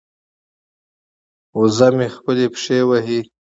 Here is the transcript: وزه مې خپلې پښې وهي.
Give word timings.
وزه 1.59 1.87
مې 1.97 2.07
خپلې 2.15 2.45
پښې 2.53 2.79
وهي. 2.89 3.19